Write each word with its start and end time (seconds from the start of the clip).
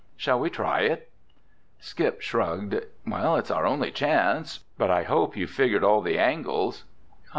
Shall 0.17 0.39
we 0.39 0.49
try 0.49 0.79
it?" 0.79 1.11
Skip 1.79 2.21
shrugged. 2.21 2.73
"If 2.73 2.89
it's 3.05 3.51
our 3.51 3.67
only 3.67 3.91
chance. 3.91 4.61
But 4.75 4.89
I 4.89 5.03
hope 5.03 5.37
you've 5.37 5.51
figured 5.51 5.83
all 5.83 6.01
the 6.01 6.17
angles!" 6.17 6.85